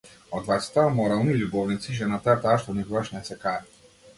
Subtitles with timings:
[0.37, 3.61] Од двајцата аморални љубовници, жената е таа што никогаш не се кае.